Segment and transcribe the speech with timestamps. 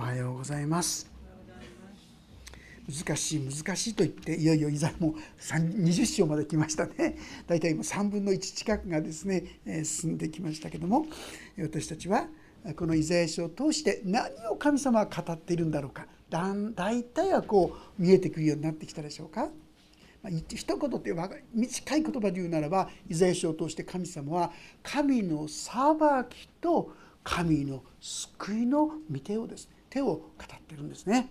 [0.00, 1.10] おはようございます。
[2.88, 7.18] 難しい難しいと言っていよいよいざもう20章まで来ましたね。
[7.46, 11.04] 大体今3分の1近くがですね進んできましたけども
[11.58, 12.28] 私たちは
[12.76, 16.06] このイザヤ書を通して何を神様は語っているんだろうか。
[16.30, 19.50] だ大体はこう見えてくるようになってきたでしょうか。
[20.22, 21.12] ま一言って
[21.52, 24.50] 短い言葉で言うならばイザヤ書を通して神様は
[24.82, 25.84] 神の裁
[26.30, 26.90] きと
[27.22, 31.28] 神の救いの御手をですね手を語ってるんですね。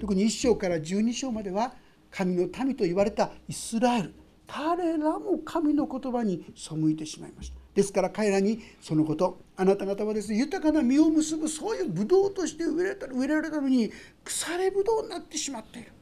[0.00, 1.72] 特に1章から12章までは
[2.10, 4.14] 神の民と言われたイスラエル。
[4.48, 7.56] 彼らも神の言葉に背いてしまいました。
[7.74, 13.90] ですから彼らにそのことあなた方はですね豊かな実を結ぶそういうブドウとして植えられた植えられたのに
[14.24, 15.92] 腐れブドウになってしまっている。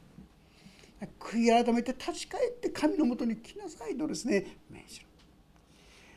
[1.19, 5.05] 悔い改めて立ち返って神のもとに来なさいとですね命じる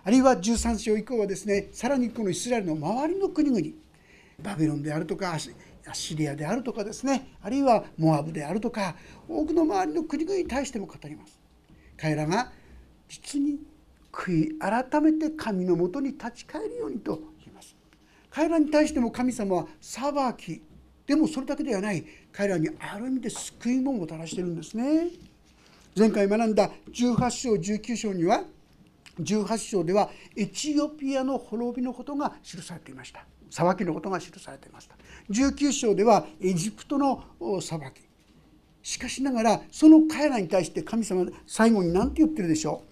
[0.05, 3.85] あるいは13章以降はですねさらにこのイスラエルの周りの国々。
[4.43, 5.39] バビロンであるとか
[5.93, 8.97] シリアであるとかですねあるいはモアブであるとか
[9.29, 11.39] 多くの周りの国々に対しても語ります。
[11.97, 12.51] 彼らが
[13.09, 13.59] 実に
[14.11, 17.77] 悔い改めて神のもとに立ち返るようにと言います。
[18.31, 20.63] 彼らに対しても神様は裁き
[21.07, 22.05] でもそれだけではない。
[22.33, 25.11] 彼らにある意味で救いももたらしてるんですね。
[25.97, 28.43] 前回学んだ18章19章には
[29.21, 33.25] 18章ではエチオピアの滅びのことが記されていました。
[33.51, 34.97] 裁きのことが記されていました。
[35.31, 37.25] 19章ではエジプトの
[37.61, 38.03] 裁き。
[38.83, 42.83] しかしながらその彼らに対して神様最後に何て言ってるでしょ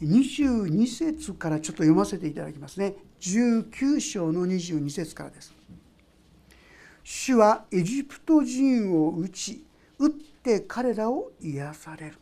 [0.00, 0.04] う。
[0.04, 2.94] 22節からちょっと読ませていただきますね。
[3.20, 5.54] 19章の22節からです。
[7.02, 9.64] 主はエジプト人を打ち
[9.98, 12.18] 打って彼らを癒される。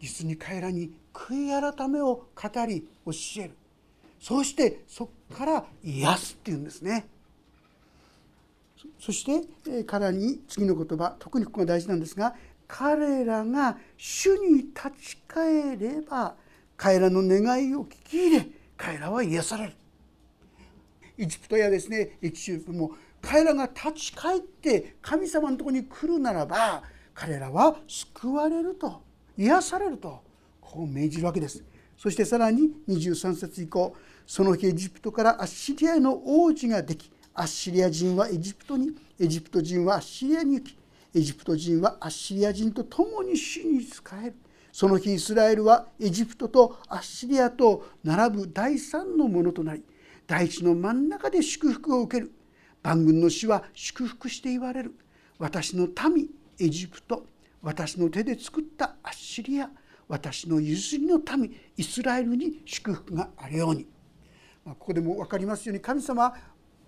[0.00, 3.56] 実に彼らに悔い改めを語り教える。
[4.20, 7.06] そしてそこから癒すっていうんですね。
[8.98, 12.34] そして彼に次の言葉特にここが大事なんですが
[12.68, 16.34] 彼らが主に立ち返れば
[16.76, 18.46] 彼らの願いを聞き入れ
[18.76, 19.72] 彼らは癒される。
[21.16, 22.92] エジプトやですねエチオピアも
[23.22, 26.82] 彼らが立ち返って神様のとこに来るならば
[27.14, 29.00] 彼らは救われると
[29.38, 30.22] 癒されると
[30.60, 31.64] こう命じるわけです。
[31.96, 33.96] そしてさらに23節以降
[34.26, 40.76] その日エジプトからアッシリアの王子ができアッシリア人はエジプトにエジプト人はアッシリアに行き
[41.14, 44.34] エジプト人はアッシリア人と共に主に仕える。
[44.72, 49.84] その日イスラエルはエジプトとアッシリアと並ぶ第三のものとなり
[50.26, 52.32] 大地の真ん中で祝福を受ける。
[52.82, 54.94] 万軍の死は祝福して言われる。
[55.38, 57.26] 私の民エジプト。
[57.62, 59.70] 私の手で作ったアッシリア。
[60.08, 63.86] 私の譲りの民イスラエルに祝福があるように、
[64.64, 66.36] ここでも分かりますように神様は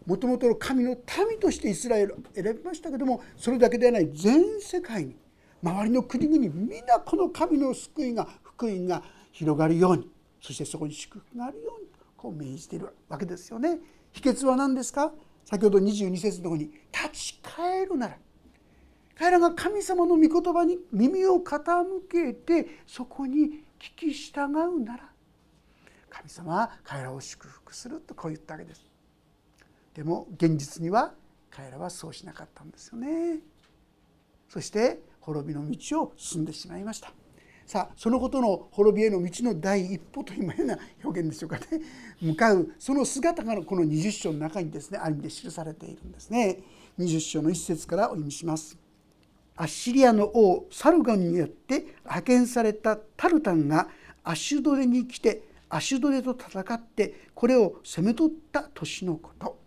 [0.07, 0.97] もともとの神の
[1.29, 5.17] 民としてイスラエルを選びましたけどもそれだけではない全世界に
[5.63, 10.09] 周りの国々皆この神の救いが福音が広がるように
[10.41, 13.79] そしてそこに祝福があるようにこう命じているわけですよね。
[14.13, 15.13] 秘訣は何ですか？
[15.45, 18.17] 先ほど22節のとこに「立ち返るなら」
[19.19, 25.11] 彼らが神様の御言葉に耳を傾けてそこに聞き従うなら。
[26.17, 28.85] 神様は彼らを祝福するとこう言ったわけです。
[29.95, 31.13] でも現実には
[31.51, 33.41] 彼らはそうしなかったんですよね。
[34.49, 37.13] そして滅びの道を進んでしまいました。
[37.67, 41.65] さあそのことの滅びへの道の第一歩というような表現でしょうかね。
[42.23, 46.61] 向かうその姿がこの20章の中にですねある意味で記されているんですね。
[46.99, 48.79] 20章の一節からお読みします。
[49.57, 53.89] アッシリアの王サルガンによって派遣されたタルタンが
[54.23, 59.59] アシュドレに来てアシュドレと戦ってこれを攻め取った年のこと、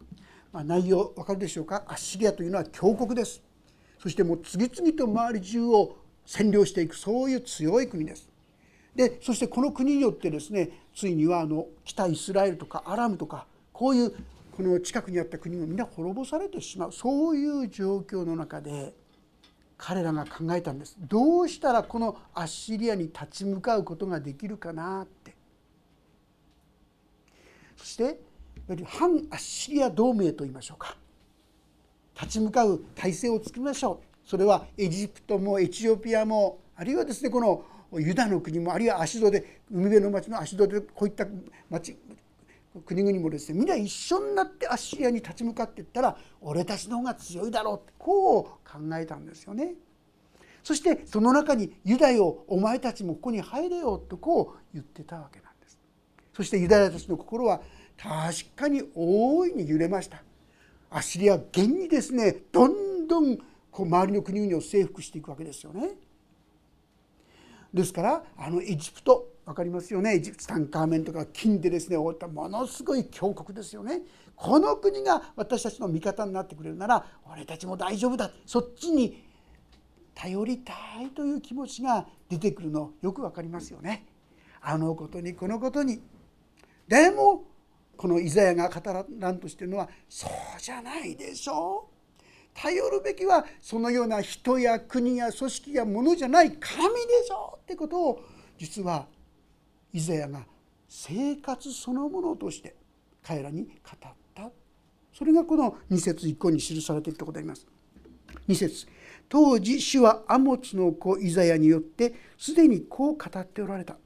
[0.53, 1.83] まあ、内容わかるでしょうか？
[1.87, 3.41] アッシリアというのは強国です。
[4.01, 8.29] そしてもう次々と周り中を占領していくそういう強い国です。
[8.95, 14.11] でそしてこの国によってですねついにはあの北イスラエルとかアラムとかこういう
[14.55, 16.91] この近くにあった国がみんな滅ぼされてしまう。
[16.91, 18.94] そういう状況の中で
[19.77, 20.97] 彼らが考えたんです。
[21.00, 25.07] どうしたらこのアッシリアに立ち向かうことができるかな。
[27.79, 28.19] そして
[28.85, 30.95] 反アッシリア同盟といいましょうか
[32.13, 37.63] 立ち向かう体制を作りましょうそれはエジプトもエチオピアもあるいはですねこの
[37.99, 41.25] ユダの国もあるいはアシドで海辺の町のアシドでこういった
[41.69, 41.97] 町
[42.85, 49.73] 国々もですねみんな一緒になってアッシリアに立ち向かっていったら俺たちの方が強いだろうってこう考えたんですよね。
[50.63, 55.49] そしてその中にユダよお前たちもここに入れよとこう言ってたわけなんです。
[56.39, 57.59] そしてユダヤたちの心は
[57.97, 60.24] 確かに大いに揺れました。
[60.89, 63.38] アッシリアは現にですねどんどん
[63.69, 65.95] こう周りの国々を征服していくわけですよね。
[67.74, 74.03] ですからあのエジプト分かりますよねエジプトタンカーメンとか金でですね覆ったものすごい強国ですよね。
[74.38, 79.25] この国が私たちの味方になってくれるなら俺たちも大丈夫だそっちに
[80.15, 80.71] 頼りた
[81.01, 84.06] いという気持ちが出てくるのよく分かりますよね。
[84.62, 86.01] あのことにこのことに
[86.89, 87.44] でも
[87.95, 92.19] このイザヤが語らんとしてるのはそうじゃないでしょう
[92.53, 98.21] 頼るべきはそのような人や国や組織やものじゃない神でしょうってことを
[98.57, 99.06] 実は
[99.94, 100.41] イザヤが
[100.88, 102.75] 生活そのものとして
[103.24, 104.50] 彼らに語った
[105.13, 107.68] それがこの2節以降に記されているところであります。
[108.47, 108.88] 2節
[109.27, 113.97] 当時主はアモツの子イザヤによってすでにこう語っておられた。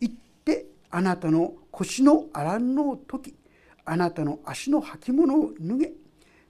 [0.00, 0.12] 言っ
[0.44, 3.36] てあなたの腰のアランの時
[3.84, 5.92] あなたの足の履物を脱げ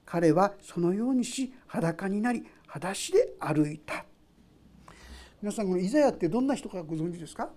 [0.06, 4.06] 彼はそのようにし裸になり裸足で歩いた。
[5.42, 7.50] 皆さんこのイザヤってどんな人かご存知ですか？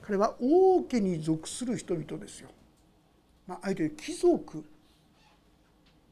[0.00, 2.48] 彼は王家に属する人々ですよ。
[3.46, 4.64] まあ、相手貴族。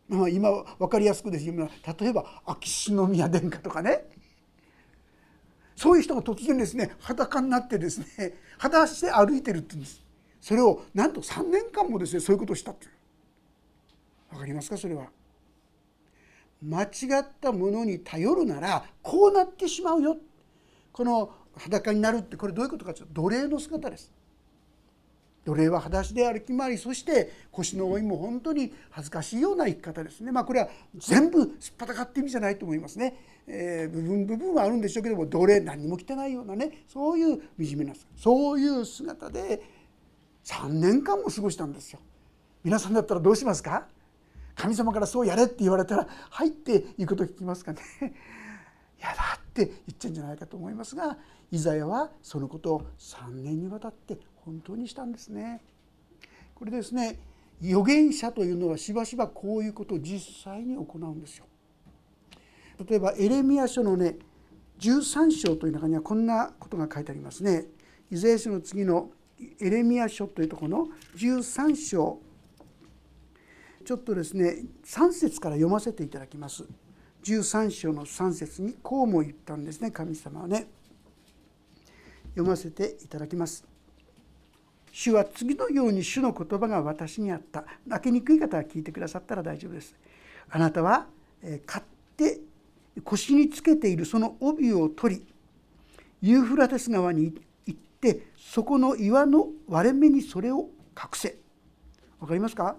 [0.06, 1.46] まあ、今分かりやすくです。
[1.46, 1.54] よ
[1.98, 4.04] 例えば秋篠宮殿下とかね。
[5.78, 10.04] そういう人が突然ですね裸になってですね 裸足で歩いてるって言うんです。
[10.40, 12.90] それをなんと3年間もですねそういうことをしたっていう。
[14.30, 14.76] 分かりますか？
[14.76, 15.06] それは。
[16.60, 16.86] 間違
[17.20, 20.16] ったものに頼るならこうなってしまうよ。
[20.92, 24.12] この裸になるってこれどういうことかというと奴隷の姿です。
[25.48, 30.30] 奴隷は裸足で歩き回りそして腰の老いも本当に恥ずかしいような生き方ですね。
[30.30, 33.16] まあこれは全部すっぱたかって意味じゃないと思いますね、
[33.46, 39.62] えー、部分部分はあるんでしょうけども奴隷何にも着てないようなねそういう惨めなそういう姿で
[40.44, 42.00] 3年間も過ごしたんですよ。
[42.62, 43.86] 皆さんだったらどうしますか？
[44.54, 47.80] 神様からそうやれって言われたら入っていくと聞きますかね。
[49.00, 51.16] やだって言っちゃうんじゃないかと思いますが
[51.50, 54.18] イザヤはそのことを3年にわたって
[54.48, 55.60] 本当にしたんですね。
[56.54, 57.18] これですね
[57.62, 61.46] 預言者というのはしばしばこういうことを実際に行うんですよ。
[62.88, 64.16] 例えばエレミア書のね
[64.78, 67.66] 13章という中にはこんなことが書いてありますね。
[68.10, 69.10] イザヤ書の次の
[69.60, 72.20] エレミア書というとこの13章
[73.84, 76.64] ちょっとですね3節から読ませていただきます。
[77.24, 80.68] 13章の3節にこうも言ったんですね神様はね。
[82.30, 83.77] 読ませていただきます。
[84.98, 87.64] 主は次のように主の言葉が私にあった。
[87.86, 89.94] 泣きにくい方は聞いてくださったら大丈夫です。
[90.50, 91.06] あなたは
[91.66, 91.84] 買っ
[92.16, 92.40] て
[93.04, 95.26] 腰につけているその帯を取り
[96.20, 97.32] ユーフラテス川に
[97.64, 100.68] 行ってそこの岩の割れ目にそれを
[101.00, 101.36] 隠せ。
[102.18, 102.74] わかりますか？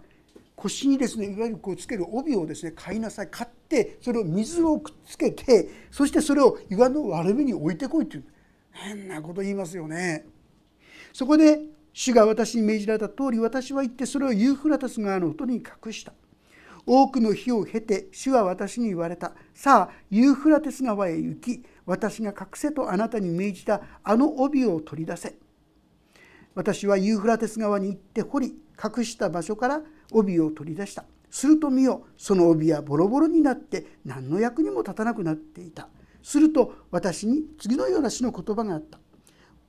[0.57, 8.25] 腰にですねいわゆるこうつける帯をですね買いなさい買ってそれを水をくっつけてそしてそれを岩の割れ目に置いてこいっていう
[8.71, 10.25] 変なこと言いますよね。
[11.13, 11.61] そこで
[11.93, 16.13] 主が私に命じられた通り私は行ってそれをユーフラタス川のほとに隠した。
[16.85, 19.33] 多くの日を経て主は私に言われた。
[19.53, 25.35] さあユーフラテス川へ行き私が隠せとあなたに命じたあの帯を取り出せ。
[26.55, 28.55] 私はユーフラテス川に行って掘り
[28.97, 29.81] 隠した場所から
[30.11, 31.05] 帯を取り出した。
[31.29, 35.89] すると見よその帯はボロボロになって何の役にも立たなくなっていた。
[36.23, 38.99] すると私に次のような詩の言葉があった。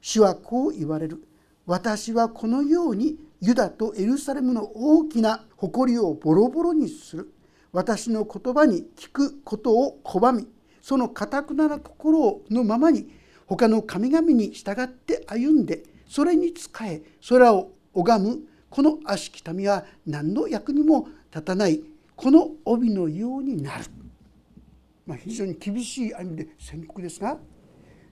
[0.00, 1.22] 主はこう言われる。
[1.66, 7.32] 私はこのようにユダとエルサレムの大きな誇りをボロボロにする。
[7.72, 10.48] 私の言葉に聞くことを拒み
[10.82, 13.08] そのかたくなな心のままに
[13.46, 18.38] 他の神々に従って歩んでそれに仕え空を拝む
[18.68, 21.80] この悪しき民は何の役にも立たない
[22.16, 23.84] この帯のようになる、
[25.06, 27.38] まあ、非常に厳しい意味で宣告ですが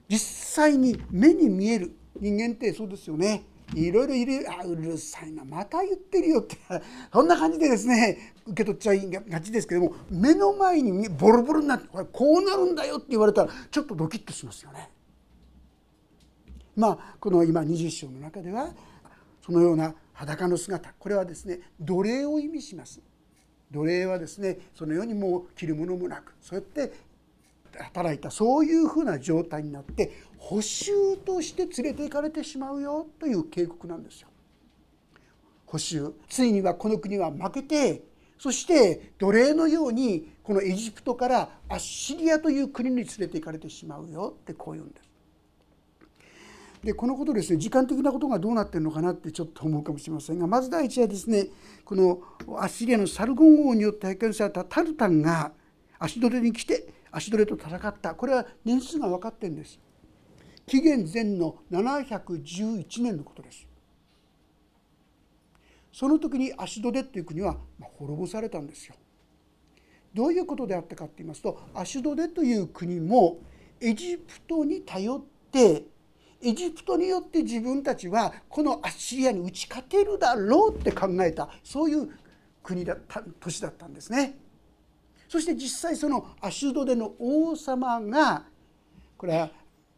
[0.07, 3.43] 実際に目に見える人間ってそうですよね。
[3.75, 4.45] いろいろいる。
[4.49, 5.43] あうるさいな。
[5.45, 6.57] また言ってるよって。
[7.13, 14.89] そんな感じでですね受け取っちゃいがちですけども目の前にボロボロになってこれこうなるんだよって言われたらちょっとドキッとしますよね。
[16.75, 18.73] まあこの今20章の中では
[19.45, 20.93] そのような裸の姿。
[20.97, 23.01] これはですね奴隷を意味します。
[23.71, 26.91] 奴隷はですねそのようにもう着るものもなくそうやって
[27.77, 28.31] 働いた。
[28.31, 34.29] そういうふうな状態になって補修として連れて行かれてしまうよという警告なんですよ。
[35.65, 38.01] 補修ついにはこの国は負けて
[38.39, 45.09] そして奴隷のようにこのエジプトからアッシリアという国に連れて行かれてしまうよってこう言うんです。
[46.83, 51.47] でこのことですね時間的なことがどうなってるのかなってちょっと思うかもしれませんがまず第一はですね
[51.83, 52.21] この
[52.57, 55.51] アッシリアのサルゴン王によって派遣されたタルタンが
[55.99, 59.77] 足取りに来て足取りと戦ったこれは年数が分かってるんです
[60.69, 63.67] 紀元前の711年のことです
[65.91, 67.57] その時にアシドデという国は
[67.97, 68.93] 滅ぼされたんですよ
[70.13, 73.39] どういうことであったかと言いますとアシドデという国も
[73.81, 75.21] エジプトに頼っ
[75.51, 75.85] て
[76.41, 82.09] エジプトによって自分たちはこのアッシリアに打ち勝てるだろうって考えたそういう
[82.61, 84.37] 国だった都市だったんですね。
[85.27, 88.45] そして実際そのアシュドデの王様が
[89.17, 89.51] これは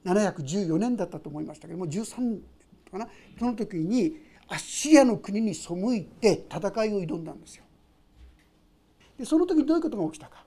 [0.05, 2.39] 714年だったと思いましたけども13
[2.91, 4.17] かなその時に
[4.47, 7.63] アッシリアの国に背いて戦いを挑んだんですよ。
[9.17, 10.43] でその時どういうことが起きたか。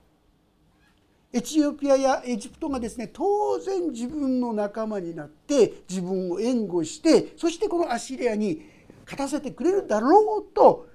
[1.33, 8.61] エチオピアやエジプトがですね当然自分の仲間になって自分を援護してそしてこのアッシリアに
[9.03, 10.87] 勝たせてくれるだろうと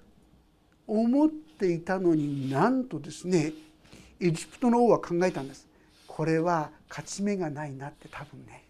[0.86, 3.52] 思っていたのになんとですね
[4.18, 5.68] エジプトの王は考えたんです
[6.16, 8.64] これは勝ち目がないなって多分ね。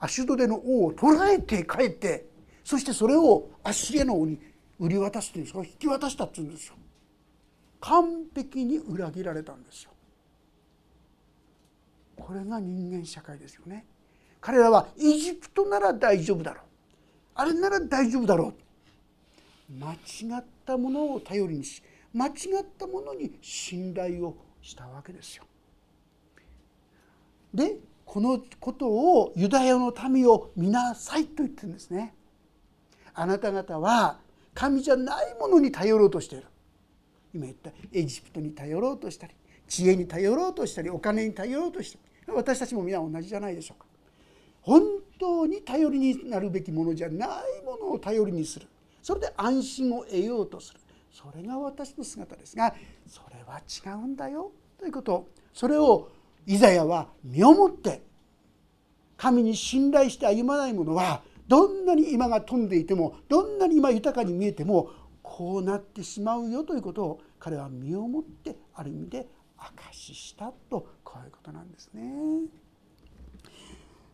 [0.00, 2.26] アシュドデの王を捕らえて帰って
[2.64, 4.38] そしてそれをアッシリアの王に
[4.80, 6.74] 売り渡すというんですか引き渡したっていうんですよ。
[7.80, 9.92] 完璧に裏切られたんですよ。
[12.16, 13.84] これが人間社会ですよね。
[14.40, 16.64] 彼らはエジプトなら大丈夫だろう。
[17.36, 18.52] あれなら大丈夫だろ
[19.70, 19.72] う。
[19.72, 22.32] 間違ったものを頼りにし間違っ
[22.76, 25.44] たものに信頼をしたわけですよ。
[27.56, 32.14] でこのことをユダヤの民を見なさいと言ってるんですね。
[33.14, 34.18] あなた方は
[34.54, 36.44] 神じゃないものに頼ろうとしている。
[37.34, 39.34] 今言ったエジプトに頼ろうとしたり
[39.66, 41.98] 知恵に頼ろうとしたりお金に頼ろうとした
[42.30, 42.34] り。
[42.34, 43.86] 私たちも皆同じじゃないでしょうか。
[44.60, 44.82] 本
[45.18, 47.28] 当に頼りになるべきものじゃない
[47.64, 48.66] ものを頼りにする。
[49.02, 50.80] それで安心を得ようとする。
[51.10, 52.74] それが私の姿ですが
[53.06, 54.52] それは違うんだよ。
[54.78, 55.26] ということ。
[55.54, 56.10] それを
[56.46, 58.02] イザヤは身をもって
[59.16, 64.90] 神に信頼して歩まない者はどんなに今が飛んでいてもどんなに今豊かに見えても
[65.22, 69.26] こうなってしまうよということを彼は身をもってある意味で
[69.58, 72.02] 証ししたとこういうことなんですね。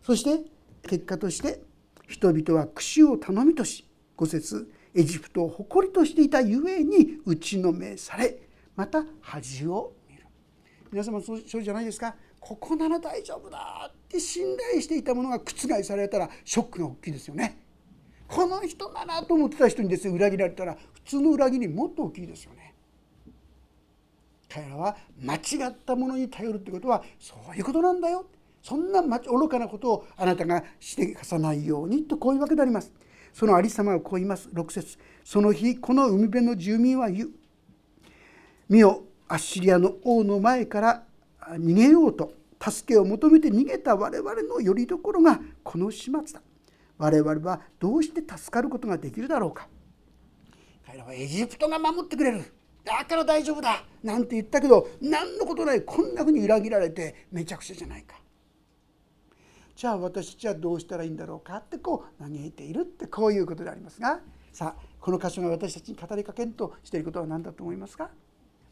[0.03, 0.45] そして
[0.89, 1.63] 結果として
[2.09, 3.87] 人々は串を頼みとし
[4.17, 8.39] 五節エジプトを誇りとしていたゆえに打ちのめされ
[8.77, 9.93] また恥を
[10.93, 12.15] 皆様そうじゃないですか。
[12.39, 17.63] ここなら大丈夫だって信頼していたものが覆されたらショックが大きいですよね。
[18.29, 22.75] この人ならと思ってた人にですね裏切られたら普通の裏切りもっと大きいですよね。
[24.51, 28.27] 彼らは間違ったものに頼るってことはそういうことなんだよ。
[28.63, 32.93] そんな愚かなことをあなたがしてかさないようにとこういうわけであります。
[33.33, 34.51] そのありさまをこう言います。
[34.51, 34.99] 6節。
[35.25, 37.31] その日この海辺の住民は言う。
[38.69, 41.05] 見よアッシリアの王の前から
[41.53, 46.43] 逃げようと助けを求めて逃げた我々のよりどころがこの始末だ。
[46.99, 49.69] 我々はどうして助かることができるだろうか。
[50.85, 52.45] 彼らはエジプトが守ってくれる。
[52.85, 53.83] だから大丈夫だ。
[54.03, 55.83] なんて言ったけど何のことない。
[55.83, 58.17] こんなふうに裏切られてめちゃくちゃじゃないか。
[59.75, 64.21] じゃあ私たちはどうしたらいいんだろうかってこう嘆いているってこういうことでありますが。
[64.53, 68.11] さあこの箇所が私たちに語りかけんとしていることは何だと思いますか？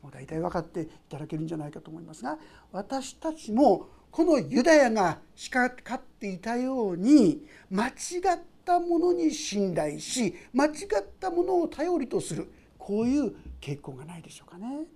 [0.02, 2.38] もう大体分かっていただけるんじゃないかと思いますが
[2.72, 10.72] 私たちもこのユダヤがしかかっていたように間違ったものに信頼し間違っ
[11.20, 14.86] たものを頼りとするこういう傾向がないでしょうかね。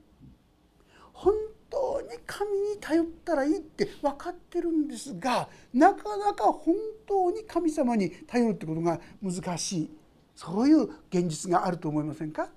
[1.12, 1.32] 本
[1.70, 6.74] 当に神に頼ったらいいって分かってるんですがなかなか本
[7.06, 9.90] 当に神様に頼るってことが難しい
[10.34, 12.48] そういう現実があると思いませんか？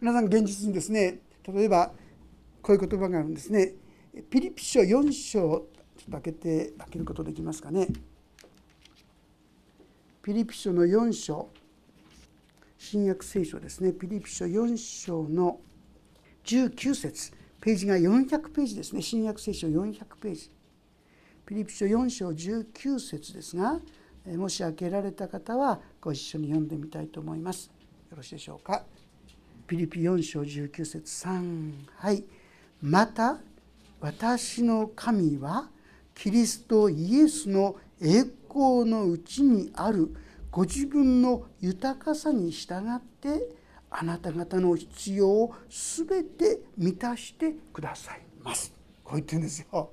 [0.00, 1.92] 皆さん現実にですね例えば
[2.62, 3.74] こういう言葉があるんですね。
[4.30, 7.88] ピリピ書4章ちょっと開けて開けることできますかね。
[10.22, 11.48] ピリピ書の4章
[12.78, 13.92] 新約聖書ですね。
[13.92, 15.60] ピリピ書4章の
[16.44, 17.32] 19節。
[17.60, 19.02] ページが400ページですね。
[19.02, 20.50] 新約聖書400ページ。
[21.44, 23.80] ピリピ書4章19節ですが
[24.36, 27.70] もし開けられた方はご一緒に読んでみたいと思います。
[28.10, 28.84] よろしいでしょうか。
[29.70, 32.24] ピリピ4章19節3はい。
[32.82, 33.38] また
[34.00, 35.68] 私の神は
[36.12, 40.12] キリストイエスの栄光のうちにある
[40.50, 43.48] ご自分の豊かさに従って
[43.88, 48.74] あなた方の必要を全て満たしてくださいます。
[49.04, 49.92] こう言ってるんですよ。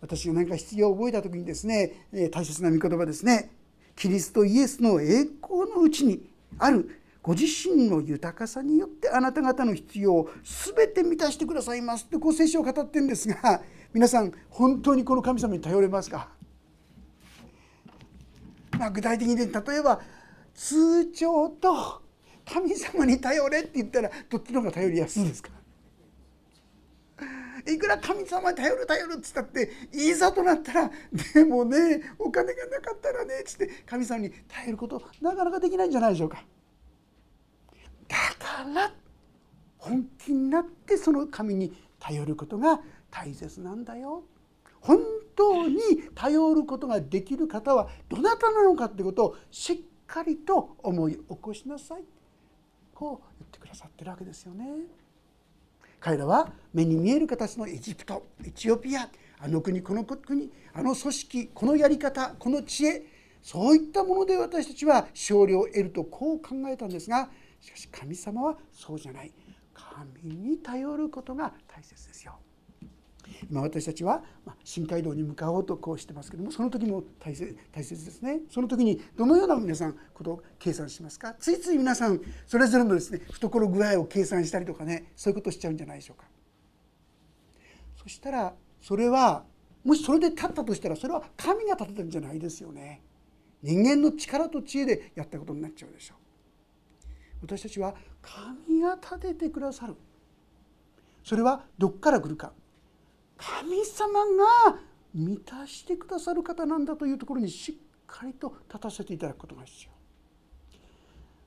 [0.00, 3.48] 私が何か必要を覚えた時にですね大切な御言葉ですね。
[3.94, 13.60] キリストイエスの栄光のうちにあるご自身の豊かさによってあなた方の必要を全て満たしてくださいますってこう聖書を語ってるんですが
[13.92, 16.28] 皆さん本当にこの神様に頼れますか、
[18.78, 20.00] まあ、具体的に例えば
[20.54, 22.00] 通帳と
[22.48, 25.50] 神様に頼れって言ったらどっちの方が頼りやすいですか？
[27.68, 30.90] いくら神様に頼る頼るっつったっていざとなったら
[31.34, 36.44] でもねお金がなかったらねっつって神様に頼ることなかなかできないんじゃないでしょうか。
[38.66, 38.92] から
[39.78, 42.80] 本気になってその神に頼ることが
[43.10, 44.24] 大切なんだよ。
[44.80, 44.98] 本
[45.34, 45.78] 当に
[46.14, 52.04] 頼ることができる方はどなたなのかってことをしっかりと思い起こしなさい
[52.94, 54.66] こう言ってくださってるわけですよね。
[55.98, 59.08] 彼らは目に見える形のエジプトエチオピア
[59.40, 63.06] あの国この国あの組織このやり方この知恵
[63.42, 67.28] そういったもので私たちは勝利を得るとこう考えたんですが
[67.60, 69.32] しかし神様はそうじゃない。
[69.74, 72.36] 神に頼ることが大切ですよ。
[73.50, 74.22] 今私たちは
[74.62, 78.40] 深海道に向かおうとこうしてますけどもその時も大切大切ですね。
[78.48, 81.34] その時にどのような皆さんことを計算しますか？
[81.34, 86.28] ついつい皆さんそれぞれのですね懐具合を計算したりとかねそういうことをしちゃうんじゃないでしょうか。
[88.00, 89.44] そしたらそれは
[89.82, 93.02] もしそれで立ったとしたらそれは神が立てたんじゃないですよね。
[93.62, 96.18] 人間の力と知恵でやったことになっちゃうでしょう。
[97.42, 99.94] 私たちは神が立ててくださる。
[101.22, 102.52] それはどっから来るか。
[103.36, 104.78] 神様が
[105.14, 107.74] 満たしてくださる方なんだというところにしっ
[108.06, 109.90] かりと立たせていただくことが必要。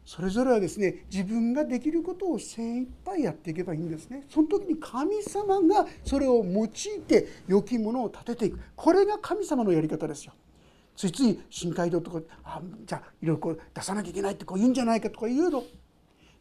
[0.05, 4.25] それぞれはですね自分ができることを精一杯やっていけばいいんですね。
[4.27, 6.69] その時に神様がそれを用い
[7.08, 8.60] て良きものを立てていく。
[8.75, 10.34] これが神様のやり方ですよ。
[11.00, 15.63] ついつい深海道とかあじゃあいろいろこう出さなきゃいけないってこう言うんじゃないかとか言うの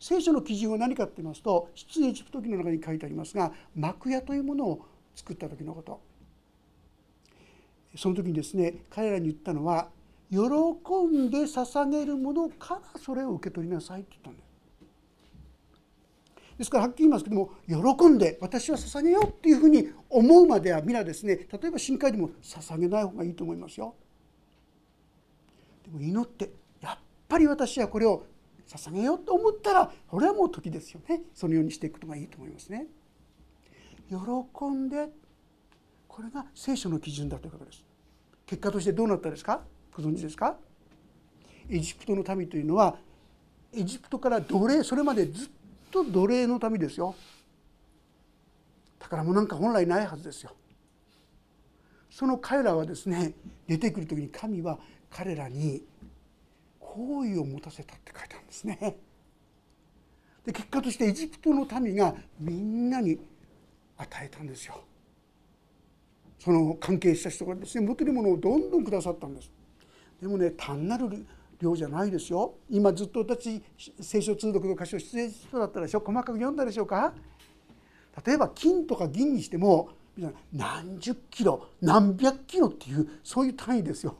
[0.01, 4.85] 聖書の基準は何かって言いますと出エジプト記の中に書いてありますが幕屋というものを
[5.15, 6.01] 作った時のこと
[7.97, 9.91] その時にですね彼らに言ったのは
[10.29, 14.49] 喜んで捧げるものからそれを受け取りなさいって言ったんです。
[16.59, 23.95] ですからはっきり言いますけども喜んで私は捧げようっていうふうに思うまでは皆ですね例えば深海でも捧げない方がいいと思いますよ。
[25.89, 26.99] でも祈ってやっ
[27.29, 28.27] ぱり私はこれを
[28.67, 31.23] 捧げようと思ったらこれはもう時ですよね。
[31.35, 32.87] そのようにしていくことがいいと思いますね。
[34.11, 34.17] 喜
[34.67, 35.09] んで
[36.07, 37.85] これが聖書の基準だということです。
[38.47, 39.63] 結果としてどうなったですか？
[39.97, 40.57] ご存知ですか？
[41.71, 42.97] エジプトの民というのは
[43.73, 45.49] エジプトから奴隷それまでずっ
[45.91, 47.15] と奴隷の民ですよ。
[48.99, 50.55] 宝物なんか本来ないはずですよ。
[52.11, 53.33] その彼らはですね
[53.67, 54.79] 出てくる時に神は
[55.11, 55.83] 彼らに
[56.79, 58.97] 好意を持たせたって書いてあるんですね。
[60.45, 63.19] で結果としてエジプトの民がみんなに
[63.97, 64.83] 与えたんですよ。
[66.39, 69.51] その関係した人がですね持てるものをどんどんくださったんです。
[70.21, 71.27] でもね単なる
[71.61, 72.55] 量じゃないですよ。
[72.71, 73.63] 今ずっと私
[74.01, 76.01] 聖書通読の箇所出演人だったでしょ。
[76.01, 77.13] 細かく読んだでしょうか。
[78.25, 79.91] 例えば金とか銀にしても
[80.53, 84.17] 何十キロ何百キロっていうそういう単位ですよ。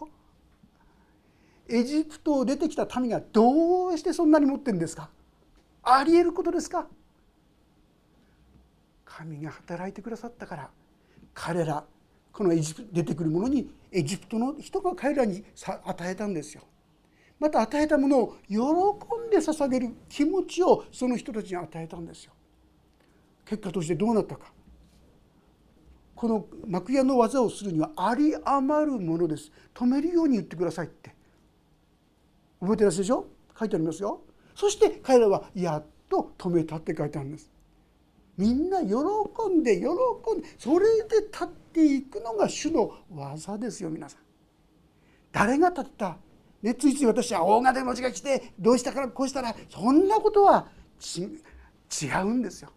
[1.69, 5.11] エジプトを出てきた民がどうしてそんなに持ってるんですか？
[5.83, 6.87] ありえることですか？
[9.05, 10.71] 神が働いてくださったから
[11.35, 11.85] 彼ら
[12.33, 15.45] このエジプト出てくるものにエジプトの人が彼らに
[15.85, 16.63] 与えたんですよ。
[17.39, 22.33] また与えたものを喜んで捧げる気持ちをその人たちに与えたんですよ。
[23.45, 24.53] 結果としてどうなったか。
[26.15, 29.53] この幕屋の技をするにはあり余るものです。
[29.73, 31.15] 止めるように言ってくださいって。
[32.61, 33.27] 覚えてらっしゃるでしょ
[33.59, 34.21] 書いてありますよ。
[34.55, 37.51] そして彼らはやっと止めたって書いてあるんです。
[38.37, 38.87] みんな喜
[39.51, 44.21] んで喜んでそれで立っていくのが主の技ですよ皆さん。
[45.33, 46.17] 誰が立った？
[46.63, 50.67] ね、ついつい私は大金持ちが来てどうしたからこうしたらそんなことは
[51.01, 52.71] 違うんですよ。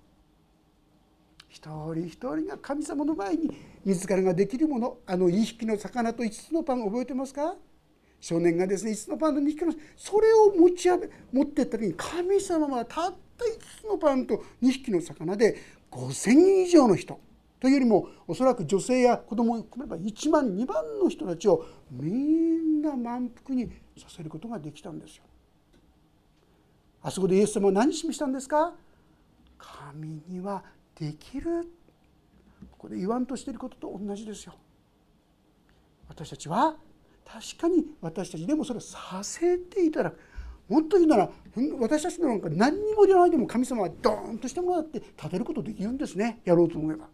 [1.49, 3.51] 一人一人が神様の前に
[3.83, 7.55] 自らができるものあの2匹の魚と5つのパン覚えてますか？
[8.21, 9.73] 少年がですね5つのパンと2匹の？
[9.97, 10.89] それを持ち
[11.33, 15.57] 持っていった時に神様はたった5つのパンと2匹の魚で
[15.89, 17.19] 5,000人以上の人
[17.59, 25.23] というよりもおそらく女性や子供を含めば1万2万の人たちをみんな満腹にさせることができたんですよ。
[27.03, 28.73] あそこでイエス様は何示したんですか？
[29.57, 30.63] 神には
[30.95, 31.63] できる
[32.71, 34.53] ここで言わんとしていることと同じですよ。
[36.07, 36.75] 私たちは
[37.25, 40.19] 確かに私たちでもそれをさせていただく。
[40.67, 41.29] もっと言うなら
[41.79, 46.39] 私たちのなんか何にもいらないでも神様はドーンとしてもらって立てることできるんですね。
[46.45, 47.07] やろうと思えば。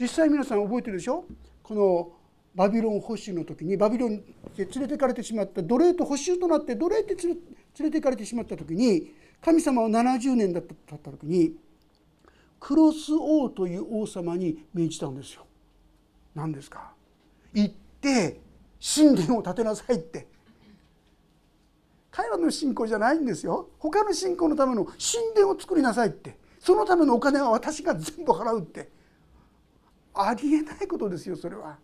[0.00, 1.24] 実際皆さん覚えてるでしょ
[1.62, 2.12] この
[2.54, 4.18] バビロン捕囚の時にバビロン
[4.56, 7.36] で連れてかれてしまった奴隷と捕囚となって奴隷って連
[7.80, 11.54] れてかれてしまった時に神様は70年だった時に
[12.58, 15.46] クロス王という王様に命じたんですよ。
[16.34, 16.92] 何ですか？
[17.54, 18.40] 行って
[18.82, 20.26] 神殿を建てなさいって。
[22.10, 23.68] 彼らの信仰じゃないんですよ。
[23.78, 24.96] 他の信仰のための神
[25.36, 26.38] 殿を作りなさいって。
[26.58, 28.90] そのためのお金は私が全部払うって。
[30.12, 31.78] ありえないことですよそれは。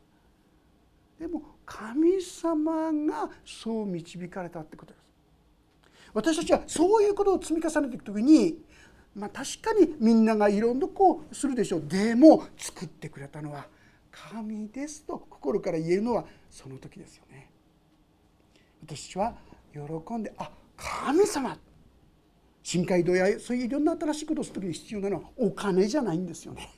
[1.19, 5.03] でも神様がそう導かれたってことです。
[6.13, 8.59] 私たちはそういうことを積み重ねていく時に、
[9.15, 11.83] まあ、確かにみんながいろんなこうするでしょう。
[11.87, 13.67] でも作ってくれたのは
[14.31, 17.51] 神ですと心から言えるのはその時ですよね。
[18.83, 19.35] 私は
[19.73, 21.57] 喜んであ神様
[22.63, 26.71] 深海道やそういういろんな新しいことをする時に必要なのはお金じゃないんですよね。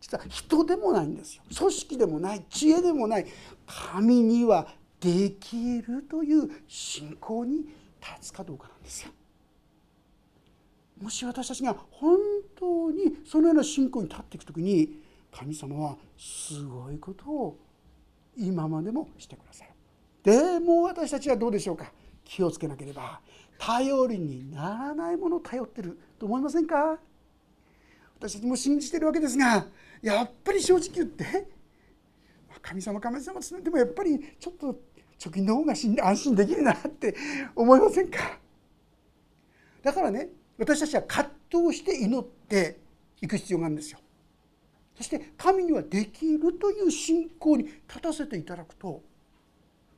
[0.00, 3.26] 実は人でもないんですよ組織でもない知恵でもない
[3.66, 4.66] 神には
[4.98, 7.58] できるという信仰に
[8.00, 9.12] 立つかどうかなんですよ。
[11.00, 12.18] もし私たちが本
[12.58, 17.58] 当にそのような信仰に立っていく時に神様はすごいことを
[18.36, 19.70] 今までもしてくださる。
[20.22, 21.92] でも私たちはどうでしょうか。
[22.24, 23.20] 気をつけなければ。
[23.58, 26.98] 頼りにならないものを頼ってると思いませんか？
[28.18, 29.66] 私たちも信じてるわけですが
[30.02, 31.48] やっぱり正直言って
[32.62, 34.80] 神様神様つでもやっぱりちょっと
[35.18, 37.14] 貯金の方が安心できるなって
[37.54, 38.38] 思いませんか？
[39.82, 42.78] だからね私たちは葛藤して祈って
[43.20, 43.98] いく必要があるんですよ。
[45.00, 49.02] そして神にはできるという信仰に立たせていただくと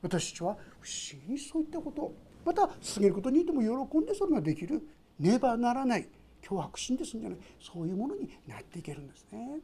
[0.01, 4.81] 私たちは不思議にそういったことまた過ぎることにいても喜んでそれができる
[5.19, 6.09] ねばならない
[6.41, 9.59] 脅迫心ですんじゃないそういうものになっていけるんですね。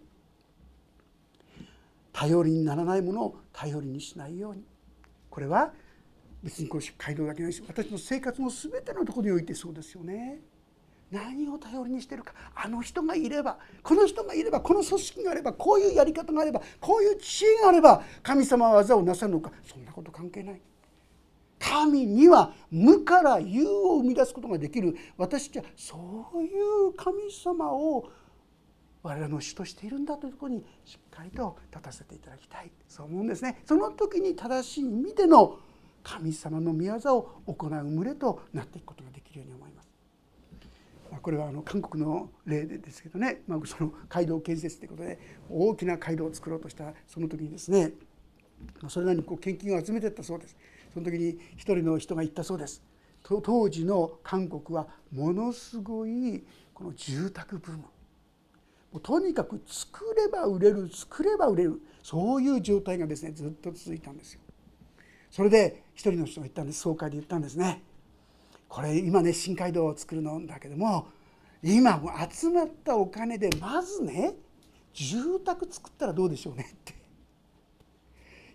[2.13, 4.65] 頼りにならないものを頼りにしないように
[5.31, 5.73] これは
[6.43, 10.41] 別にこれ街道だけないし私の生活の全てのところにおいてそうですよね。
[11.11, 12.35] 何を頼りにしてるか。
[12.55, 19.51] あの人がいればこの人がいればこの組織があればこういうやり方があればこういう知恵があれば神様は技をなさるのか。
[19.65, 20.61] そんなこと関係ない。
[21.59, 24.95] 神には無から有を生み出すことができる。
[25.17, 28.09] 私たちはそういう神様を
[29.03, 32.71] 我々の主としているんだというところにしっかりと立たせていただきたい。
[32.87, 33.63] そう思うんですね。
[33.65, 35.59] その時に正しい意味での
[36.03, 39.78] 神様の御業を行う群れとなっていくことができるように思います。
[41.23, 45.19] これはあの韓国の例ですけどね、まあ、その街道建設ということで
[45.51, 47.93] 大きな街道を作ろうとしたその時にですね。
[48.89, 50.57] それなりにこう献金を集めていったそうです。
[50.93, 52.83] その時に一人の人が言ったそうです。
[53.23, 57.83] 当時の韓国はものすごいこの住宅ブーム。
[57.83, 57.89] も
[58.95, 64.41] うとにかく作れば売れる作れば売れるそういう状態がですねずっと続いたんですよ。
[65.31, 66.81] それで一人の人が言ったんです。
[66.81, 67.83] 総会で言ったんですね。
[68.69, 71.09] これ今ね新街道を作るのだけども
[71.63, 72.01] 今
[72.31, 74.35] 集まったお金でまずね
[74.93, 76.95] 住宅作ったらどうでしょうねって。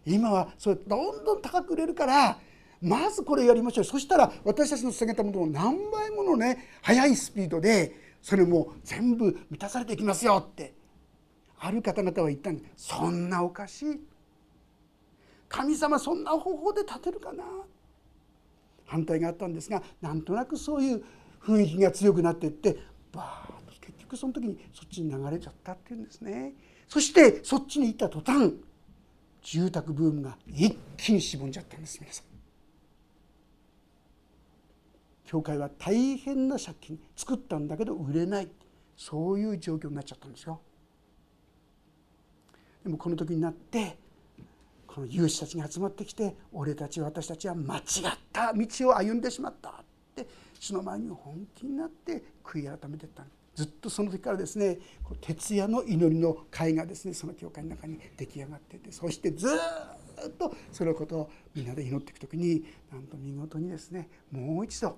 [0.06, 2.38] 今はそれどんどん高く売れるから
[2.82, 3.84] まずこれやりましょう。
[3.86, 10.74] そしたら私たちの捧げたものを何倍ものね速いスピードでそれも全部満たされていきますよって。
[11.66, 12.88] ある方々は言ったんです。
[12.88, 14.02] そんなおかしい
[15.48, 17.44] 神様そんな方法で立てるかな
[18.94, 21.04] 反対があったんですがなんとなくそういう
[21.42, 22.78] 雰囲気が強くなっていって
[23.12, 26.54] バーッと結局その時にそっちに流れちゃったっていうんですね。
[26.88, 28.54] そしてそっちに行った途端
[29.42, 32.26] 住宅ブームが一気にしぼんじゃったんです皆さん。
[35.26, 38.50] 教会は大変な借金作ったんだけど売れない。
[38.96, 40.62] そういう状況になっちゃったんですよ。
[42.84, 43.98] でもこの時になって
[44.94, 47.84] この有志たちが集まってきて俺たち私たちは間違っ
[48.32, 49.74] た道を歩んでしまったっ
[50.16, 50.28] て
[50.60, 53.24] 主の前に本気になって悔い改めていった。
[53.56, 54.78] ずっとその時からですね
[55.22, 64.98] 徹夜の祈りの会がですねその教会の中に出来上がっててそしてずっとそのことをみんなで祈っていく時になんと見事にですねもう一度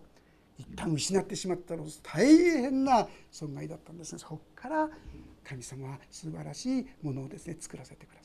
[0.57, 4.19] 一旦失ってしまったの大変な損害だったんですね。
[4.19, 4.89] そこから
[5.43, 8.24] 神様は素晴らしいものをですね作らせてくださっ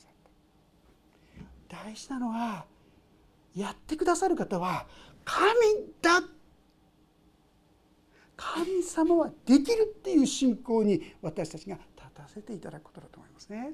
[1.71, 2.65] 大事なのは
[3.55, 4.85] やってくださる方は
[5.23, 5.45] 神
[6.01, 6.21] だ
[8.35, 13.73] 神様はできるっていう信仰に私たちが立たせていただくことだと思いますね。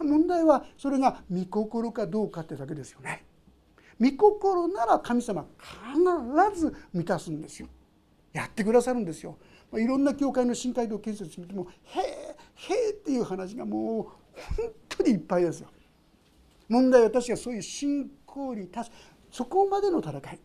[0.00, 3.24] 問題はそれが御心かどうかってだけですよね。
[4.00, 7.68] 御心なら神様必ず満たすんですよ。
[8.32, 9.36] やってくださるんですよ。
[9.74, 14.02] いろんな教会の新街道建設見ても「へえへえ」っていう話がもう
[14.56, 15.68] 本当にいっぱいですよ。
[16.74, 18.90] 問題は私はそういう信仰に達
[19.30, 20.20] そこまでの戦い。
[20.20, 20.40] だか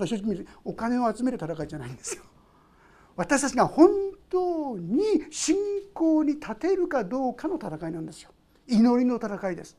[0.00, 2.22] ら正直にお金を集める戦いじゃないんですよ。
[3.16, 3.90] 私たちが本
[4.28, 5.56] 当に信
[5.92, 8.30] 仰に立てるかどうかの戦いなんですよ。
[8.68, 9.76] 祈りの戦いです。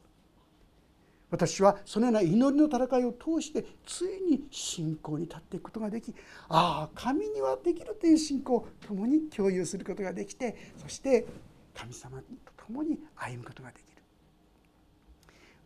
[1.29, 6.13] 私はそのような祈りの戦いを通してついに信仰に立っていくことができ
[6.49, 11.25] ああ神にはできるという信仰を共に共有することができてそして
[11.73, 12.25] 神様と
[12.67, 13.84] 共に歩むことができる。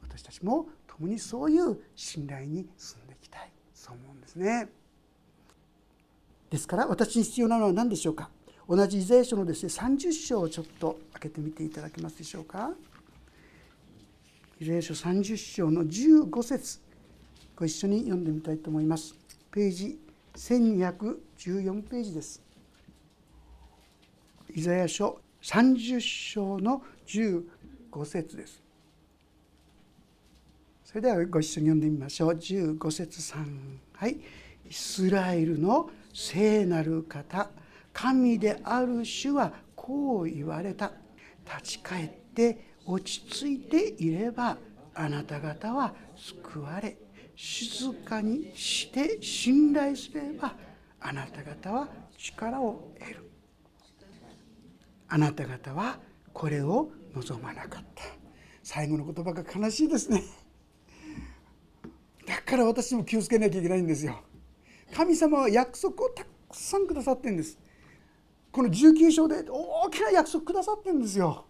[0.09, 3.51] 私たちも共にそういう信頼に進んでいきたい。
[3.73, 4.67] そう思うんですね。
[6.49, 8.29] ですから私に必要なのは何でしょうか？
[8.67, 12.71] 同じイザヤ書のですね30章をちょっと開けてみていただけますでしょうか？
[14.59, 16.79] イザヤ書30章の15節
[17.55, 19.15] ご一緒に読んでみたいと思います。
[19.51, 19.99] ページ
[20.35, 22.41] 1214ページです。
[24.53, 27.43] イザヤ書30章の15
[28.05, 28.61] 節です。
[30.89, 32.33] それではご一緒に読んでみましょう。
[32.33, 33.45] 15節3
[33.93, 34.19] はい。
[34.67, 37.51] イスラエルの聖なる方。
[37.93, 40.91] 神である主はこう言われた。
[41.45, 44.57] 立ち返って落ち着いていれば
[44.95, 46.97] あなた方は救われ。
[47.35, 50.55] 静かにして信頼すれば
[51.01, 53.29] あなた方は力を得る。
[55.07, 55.99] あなた方は
[56.33, 58.03] これを望まなかった。
[58.63, 60.23] 最後の言葉が悲しいですね。
[62.29, 64.19] だから私も気をつけなきゃいけないんですよ。
[64.93, 67.57] 神様は約束をたくさんくださってんです。
[68.51, 71.45] この19章で大きな約束くださってんですよ。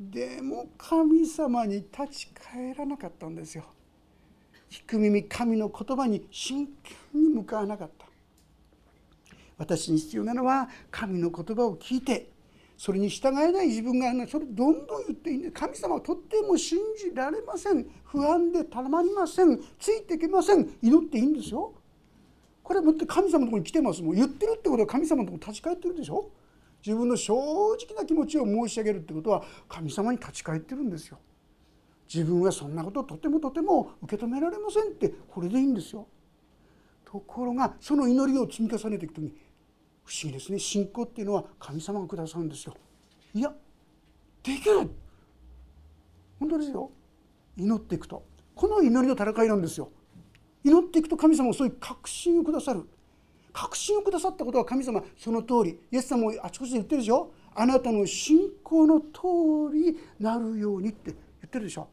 [0.00, 3.64] でも神様に立ち返らなかったんですよ。
[4.70, 6.66] 聞く耳神の言葉に真
[7.12, 8.06] 剣に向かわなかった。
[9.58, 12.31] 私に必要なのは神の言葉を聞いて
[12.82, 17.86] それに従えない自分がそれどんどん言っていいんで神様はとっても信じられません。
[18.02, 19.56] 不安でたまりません。
[19.78, 20.68] ついていけません。
[20.82, 21.72] 祈っていいんですよ。
[22.60, 24.16] これ持って神様のところに来てますもん。
[24.16, 26.28] 言ってるってことは神様のところに立ち返ってるでしょ。
[26.84, 31.20] 自分の正直な気持ちを申し上げるってことは神様に立ち返ってるんですよ。
[32.12, 35.08] 自分はそんなこととてもとても受け止められませんって。
[35.28, 36.08] これでいいんですよ。
[37.04, 39.32] ところがその祈りを積み重ねていくときに
[40.04, 40.58] 不思議ですね。
[40.58, 42.74] 信仰っていうのは神様がくださるんですよ。
[43.34, 43.52] いや
[44.42, 44.90] できる。
[46.38, 46.90] 本当ですよ。
[47.56, 48.24] 祈っていくと。
[48.54, 49.90] この祈りの戦いなんですよ。
[50.64, 52.82] 祈っていくと神様もそういう確信をくださる。
[53.52, 55.78] 確信をくださったことは神様その通り。
[55.90, 57.32] イエス様もあちこちで言ってるでしょ。
[57.54, 61.14] あなたの信仰の通りなるようにって言
[61.46, 61.88] ってるでしょ。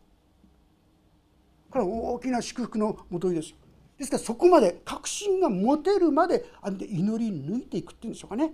[1.70, 3.50] これは大きな祝福のもといです。
[3.52, 3.56] よ
[4.00, 8.54] ですからそこまで確信が持てるまであで祈り抜いていくっていうんでしょうかね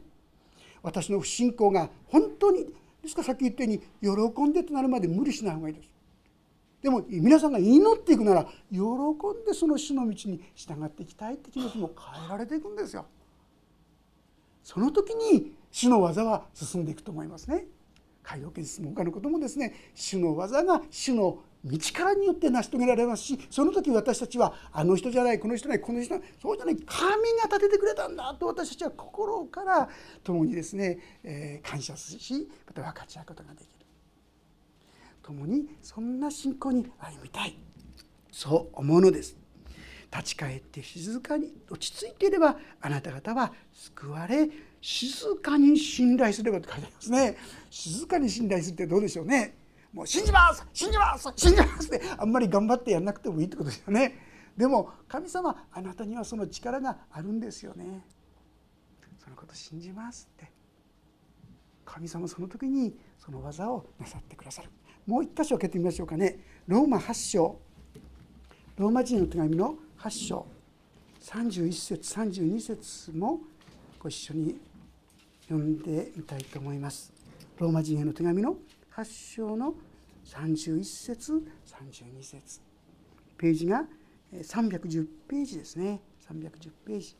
[0.82, 2.66] 私の不信仰が本当に
[3.02, 5.90] ですからさっき言ったように喜んでとなるまで無理しない方がいいです
[6.82, 13.08] でも皆さんが祈っていくなら喜んでその主の道に従っていきたいって気持ちも変えられていくんですよ。
[14.62, 17.66] その時に主の技は進んでいくと思いますね。
[18.22, 29.90] 海洋建設も他のこともですね主の技が主の道からによって成し遂げられますしその時私たちはあの人じゃないこの人じゃないこの人じゃないそうじゃない神が立ててくれたんだと私たちは心から
[30.24, 33.70] 共にですね、えー、感謝するしまた分かち合うことができる。
[35.24, 37.58] 共にそんな信仰に歩みたい。
[38.32, 39.36] そう思うのです。
[40.12, 44.48] 立ち返って静かに落ち着いていればあなた方は救われ
[44.80, 47.38] 静かに信頼すればと書いてありますね。
[47.72, 49.58] 静かに信頼するってどうでしょうね。
[49.96, 54.20] もう信じます信じます信じますってあんまり頑張ってやんなくてもいいってことですよね。
[54.58, 58.06] でも神様あなたにはその力があるんですよね。
[59.18, 60.52] そのこと信じますって。
[61.86, 64.70] 神様その時にその技をなさってくださる。
[65.08, 66.40] もう一箇所開けてみましょうかね。
[66.68, 67.58] ローマ8章。
[68.76, 70.46] ローマ人の手紙の8章。
[71.22, 73.40] 31節32節も
[73.98, 74.60] ご一緒に
[75.44, 77.14] 読んでみたいと思います。
[77.58, 78.58] ローマ人への手紙の
[78.96, 79.76] 8章の
[80.24, 81.34] 31節
[81.66, 82.62] 32節。
[83.38, 83.86] ページが
[84.34, 86.02] 310ページですね。
[86.30, 87.18] 310ページ。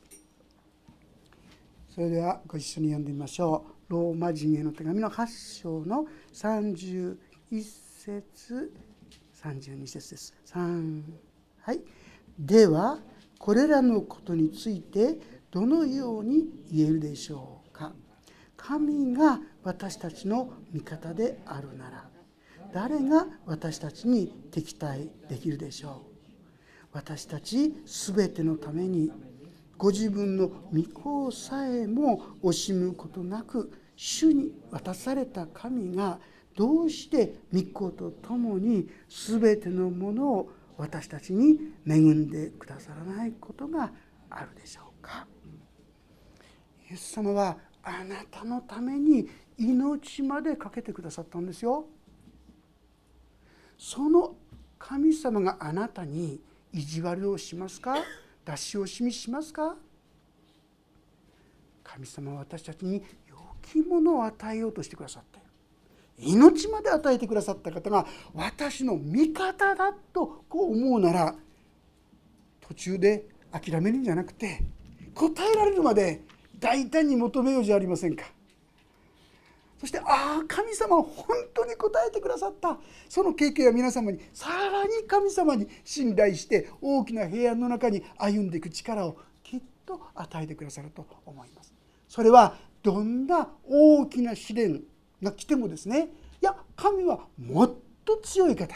[1.94, 3.92] それではご一緒に読んでみましょう。
[3.92, 7.16] ローマ人への手紙の8章の31
[7.52, 8.72] 1節
[9.42, 10.34] 32節です。
[10.46, 11.02] 3
[11.60, 11.80] はい。
[12.38, 13.00] では
[13.38, 15.18] これらのことについて
[15.50, 17.92] どのように言えるでしょうか。
[18.56, 22.08] 神が私たちの味方であるなら
[22.72, 25.92] 誰が私たちに敵対できるでしょう？
[26.92, 29.10] 私たち全てのために
[29.76, 36.20] ご自分の御子さえも惜しむことなく主に渡された神が
[36.56, 43.90] どうして御子と共に全てのものを私たちに恵んでくださらないことが
[44.30, 45.26] あるでしょうか？
[46.88, 51.86] イエス様はあなたのために命までかけてくださったんですよ。
[53.78, 54.34] その
[54.78, 56.40] 神様があなたに
[56.72, 57.96] 意地悪をしますか？
[58.44, 59.76] 出し惜しみしますか？
[61.82, 65.38] 神様は私たちに良きものを与えようとしてくださって
[66.18, 71.34] 命まで与えてくださった方が私の味方だとこう思うなら
[72.60, 74.62] 途中で諦めるんじゃなくて
[75.14, 76.22] 答えられるまで
[76.58, 78.24] 大胆に求めようじゃありませんか。
[79.78, 82.78] そしてああ神様は本当に答えてくださった。
[83.08, 91.74] その経験は皆様にさらに神様に信頼して大きな平安の中に歩んでいく力をきっと与えてくださると思います。
[92.08, 94.82] それはどんな大きな試練
[95.22, 96.08] が来てもですね
[96.40, 98.74] いや神はもっと強い方。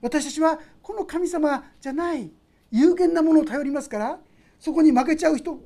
[0.00, 2.30] 私たちはこの神様じゃない
[2.72, 4.18] 有限なものを頼りますから
[4.58, 5.56] そこに負けちゃう人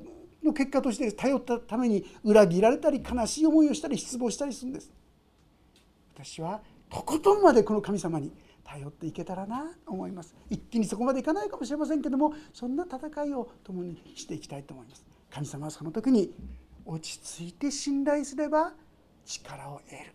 [0.47, 4.91] の結果として頼ったために裏切られたり悲しい思いをしたり失望したりするんです。
[6.15, 8.31] 私はとことんまでこの神様に
[8.63, 10.35] 頼っていけたらなと思います。
[10.49, 15.05] 一気にそこまでいかないかもしれませんけどもそんな戦いを共にしていきたいと思います。
[15.29, 16.33] 神様はその時に
[16.85, 18.73] 落ち着いて信頼すれば
[19.25, 20.13] 力を得る。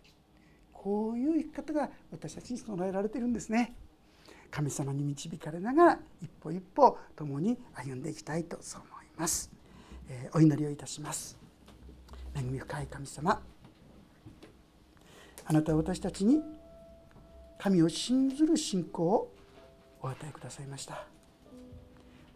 [0.71, 3.75] こういう生き方が私たちに備えられているんですね。
[4.51, 9.52] 神様に導かれながら一歩一歩共に歩んでいきたいとそう思います。
[10.33, 11.37] お祈りをいたします。
[12.35, 13.41] 恵み深い神様
[15.45, 16.41] あなたは私たちに
[17.59, 19.33] 神を信ずる信仰を
[20.01, 21.05] お与えくださいました。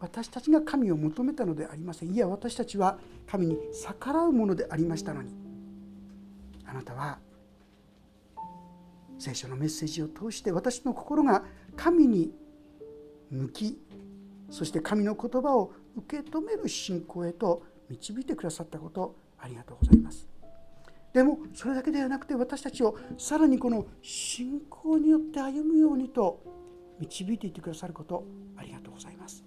[0.00, 2.10] 私たちが神を求めたのでありません。
[2.10, 5.34] いや私たちは神に逆らうものでありましたのに。
[6.66, 7.18] あなたは
[9.18, 11.42] 聖書のメッセージを通して私の心が
[11.76, 12.32] 神に
[13.30, 13.78] 向き
[14.50, 20.28] そして神の言葉を受け止める信仰へと導いてくださったことありがとうございます。
[21.12, 26.42] でもそれだけではなくて私たちをさらにこの信仰によって歩むようにと
[27.00, 28.24] 導いていってくださること
[28.56, 29.44] ありがとうございます。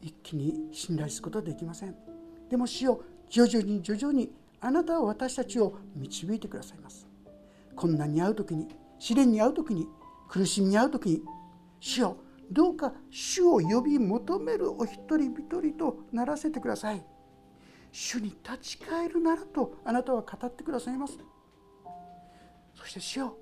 [0.00, 1.96] 一気に信頼することはできません。
[2.48, 7.06] でも主よ徐々に徐々にあなたは私たちを導いてくださいます。
[7.74, 9.86] 困難に遭う時に試練に遭う時に
[10.28, 11.22] 苦しみに遭う時に
[11.80, 12.16] 主よ
[12.50, 17.04] どうか主を呼び求めるお一人一人とならせてください。
[17.92, 21.18] 主に立ち返るならとあなたは語ってくださいます。
[22.74, 23.36] そして主よ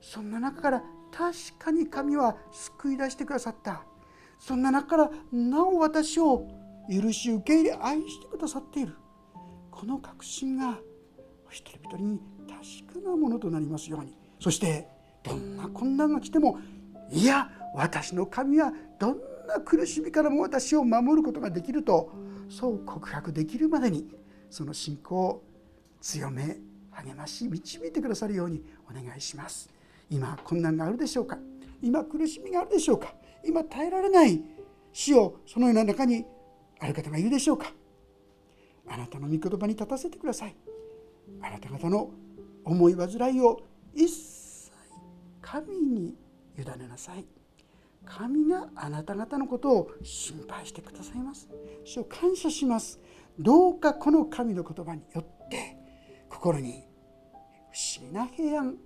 [0.00, 3.84] そんな中から確かに神は救い出してくださった。
[4.38, 6.46] そんな中からなお私を
[6.90, 8.94] 許し受け入れ愛してくださっている。
[9.70, 10.78] この確信が
[11.46, 12.20] お一人一人に
[12.86, 14.16] 確かなものとなりますように。
[14.40, 14.88] そして
[15.22, 16.58] どんな困難が来ても
[17.10, 22.10] いや私の神はどんな苦しみからも私を守ることができると
[22.48, 24.08] そう告白できるまでに
[24.48, 25.42] その信仰を
[26.00, 26.56] 強め
[26.90, 29.68] 励まし導いてくださるようにお願いします。
[30.08, 31.36] 今困難があるでしょうか？
[31.82, 33.12] 今苦しみがあるでしょうか？
[33.44, 34.40] 今耐えられない
[34.92, 36.24] 死をそのような中に
[36.78, 37.72] ある方がいるでしょうか？
[38.88, 40.56] あなたの御言葉に立たせてください。
[41.42, 42.10] あなた方の
[42.64, 43.60] 思い煩いを
[43.94, 44.70] 一切
[45.42, 46.14] 神に
[46.56, 47.26] 委ねなさい。
[48.06, 51.48] 神があなた方のことを心配してくださいます。
[51.84, 53.00] 主を感謝します。
[53.38, 55.76] どうかこの神の言葉によって
[56.30, 56.84] 心に
[57.72, 58.76] 不思議な平安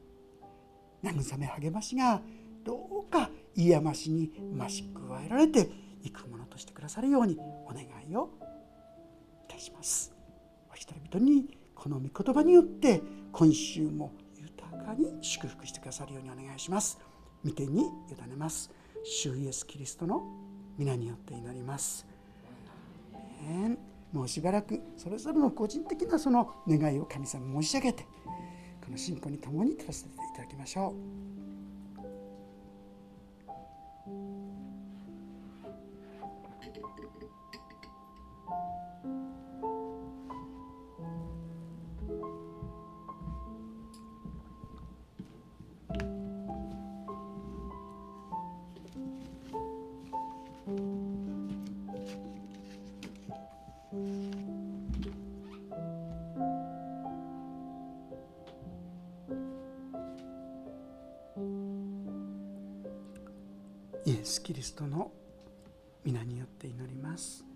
[1.04, 2.20] 慰め励ましが
[2.64, 5.70] どうか癒ましに増し加えられて
[6.02, 8.30] いくものとしてくださるようにお願いを
[9.48, 10.12] いたします。
[10.70, 13.02] お一人々にこの御言葉によって
[13.32, 16.98] 今週も豊かに祝福してくださるようにお願いします。
[17.44, 18.70] 御手に委ねます。
[19.04, 20.22] 主イエス・キリストの
[20.78, 22.06] 皆によって祈ります。
[24.12, 28.02] もうしばらくそれぞれの個人的なその願いを神様申し上げて
[28.84, 30.94] この信仰に共に立たせていただきましょ
[34.06, 34.59] う。
[64.50, 65.12] キリストの
[66.04, 67.49] 皆によって祈ります。